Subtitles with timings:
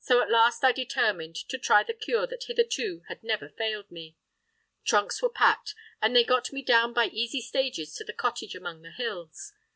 [0.00, 4.16] So at last I determined to try the cure that hitherto had never failed me.
[4.84, 8.82] Trunks were packed, and they got me down by easy stages to the cottage among
[8.82, 9.52] the hills.